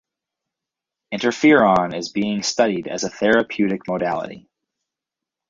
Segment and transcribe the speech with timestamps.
[1.13, 4.49] Interferon is being studied as a therapeutic modality.